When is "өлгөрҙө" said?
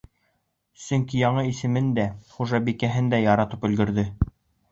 3.69-4.07